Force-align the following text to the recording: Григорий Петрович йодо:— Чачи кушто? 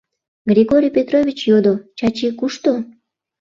Григорий 0.51 0.93
Петрович 0.97 1.39
йодо:— 1.49 1.73
Чачи 1.97 2.27
кушто? 2.39 2.73